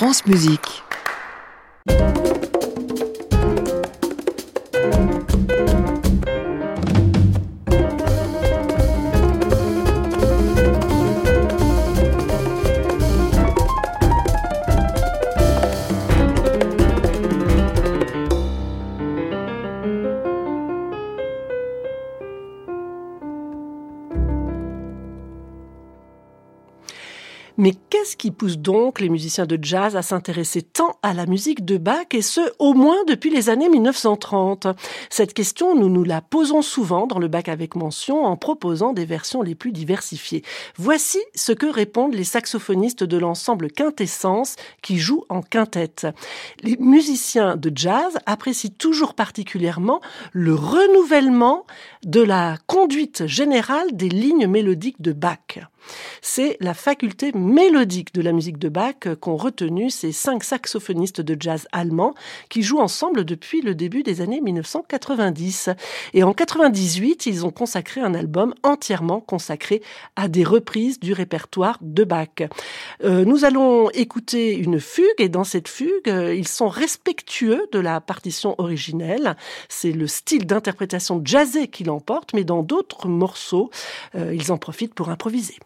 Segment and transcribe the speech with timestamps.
[0.00, 0.82] France Musique.
[27.60, 31.62] Mais qu'est-ce qui pousse donc les musiciens de jazz à s'intéresser tant à la musique
[31.62, 34.66] de Bach, et ce, au moins depuis les années 1930
[35.10, 39.04] Cette question, nous nous la posons souvent dans le Bach avec mention en proposant des
[39.04, 40.42] versions les plus diversifiées.
[40.78, 46.06] Voici ce que répondent les saxophonistes de l'ensemble Quintessence qui jouent en quintette.
[46.62, 50.00] Les musiciens de jazz apprécient toujours particulièrement
[50.32, 51.66] le renouvellement
[52.04, 55.58] de la conduite générale des lignes mélodiques de Bach.
[56.22, 61.36] C'est la faculté mélodique de la musique de Bach qu'ont retenu ces cinq saxophonistes de
[61.38, 62.14] jazz allemands
[62.48, 65.70] qui jouent ensemble depuis le début des années 1990.
[66.14, 69.82] Et en 98, ils ont consacré un album entièrement consacré
[70.16, 72.28] à des reprises du répertoire de Bach.
[73.04, 78.00] Euh, nous allons écouter une fugue et dans cette fugue, ils sont respectueux de la
[78.00, 79.36] partition originelle.
[79.68, 83.70] C'est le style d'interprétation jazzé qui l'emporte, mais dans d'autres morceaux,
[84.14, 85.56] euh, ils en profitent pour improviser.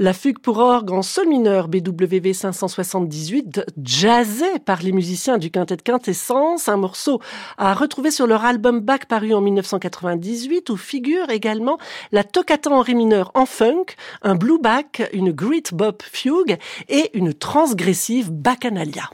[0.00, 5.76] La fugue pour orgue en sol mineur BWV 578, jazzée par les musiciens du quintet
[5.76, 7.20] de quintessence, un morceau
[7.58, 11.78] à retrouver sur leur album Bach paru en 1998 où figure également
[12.10, 16.58] la toccata en ré mineur en funk, un blue Bach, une great bop fugue
[16.88, 19.10] et une transgressive bacchanalias.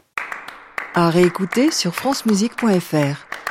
[0.95, 3.50] À réécouter sur francemusique.fr.